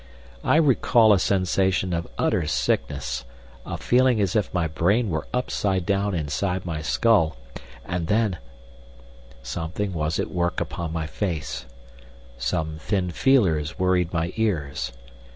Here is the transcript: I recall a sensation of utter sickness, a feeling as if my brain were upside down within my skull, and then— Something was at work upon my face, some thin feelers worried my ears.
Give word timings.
I 0.43 0.55
recall 0.55 1.13
a 1.13 1.19
sensation 1.19 1.93
of 1.93 2.07
utter 2.17 2.47
sickness, 2.47 3.23
a 3.67 3.77
feeling 3.77 4.19
as 4.19 4.35
if 4.35 4.51
my 4.51 4.65
brain 4.67 5.11
were 5.11 5.27
upside 5.31 5.85
down 5.85 6.13
within 6.13 6.61
my 6.65 6.81
skull, 6.81 7.37
and 7.85 8.07
then— 8.07 8.39
Something 9.43 9.93
was 9.93 10.17
at 10.19 10.31
work 10.31 10.59
upon 10.59 10.91
my 10.91 11.05
face, 11.05 11.67
some 12.39 12.79
thin 12.79 13.11
feelers 13.11 13.77
worried 13.77 14.11
my 14.11 14.33
ears. 14.37 14.91